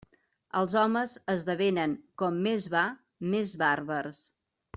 [0.61, 1.93] Els homes esdevenen
[2.23, 2.83] com més va
[3.35, 4.25] més bàrbars.